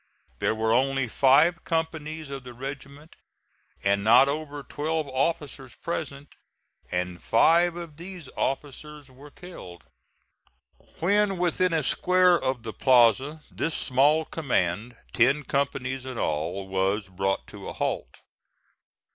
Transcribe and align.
There 0.39 0.55
were 0.55 0.73
only 0.73 1.07
five 1.07 1.63
companies 1.63 2.31
of 2.31 2.43
the 2.43 2.55
regiment 2.55 3.15
and 3.83 4.03
not 4.03 4.27
over 4.27 4.63
twelve 4.63 5.07
officers 5.07 5.75
present, 5.75 6.33
and 6.91 7.21
five 7.21 7.75
of 7.75 7.97
these 7.97 8.27
officers 8.35 9.11
were 9.11 9.29
killed. 9.29 9.83
When 10.97 11.37
within 11.37 11.71
a 11.71 11.83
square 11.83 12.35
of 12.43 12.63
the 12.63 12.73
plaza 12.73 13.43
this 13.51 13.75
small 13.75 14.25
command, 14.25 14.97
ten 15.13 15.43
companies 15.43 16.03
in 16.07 16.17
all, 16.17 16.67
was 16.67 17.07
brought 17.07 17.45
to 17.49 17.69
a 17.69 17.73
halt. 17.73 18.17